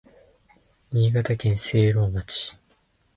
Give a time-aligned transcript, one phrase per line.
[0.89, 2.57] 新潟県聖籠町